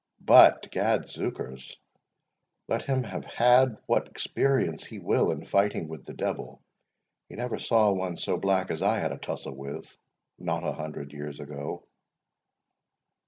"But, 0.25 0.71
gadzookers, 0.71 1.77
let 2.67 2.81
him 2.81 3.03
have 3.03 3.23
had 3.23 3.77
what 3.85 4.07
experience 4.07 4.83
he 4.83 4.97
will 4.97 5.29
in 5.29 5.45
fighting 5.45 5.87
with 5.87 6.05
the 6.05 6.13
Devil, 6.15 6.59
he 7.29 7.35
never 7.35 7.59
saw 7.59 7.91
one 7.91 8.17
so 8.17 8.35
black 8.35 8.71
as 8.71 8.81
I 8.81 8.97
had 8.97 9.11
a 9.11 9.19
tussle 9.19 9.55
with—not 9.55 10.63
a 10.67 10.71
hundred 10.71 11.13
years 11.13 11.39
ago." 11.39 11.83